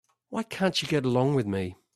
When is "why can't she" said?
0.29-0.87